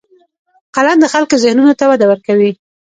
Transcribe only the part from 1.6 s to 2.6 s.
ته وده ورکوي